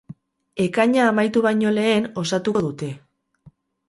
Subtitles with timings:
[0.63, 2.89] Ekaina amaitu baino lehen osatuko dute.